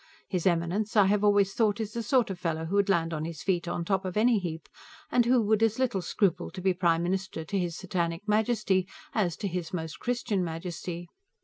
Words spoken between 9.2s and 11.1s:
to His Most Christian Majesty.